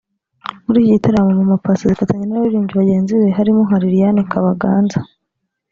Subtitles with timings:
[0.67, 4.99] Mu Iki gitaramo Mama Passy azifatanya n’abaririmbyi bagenzi be harimo nka Lilianne Kabaganza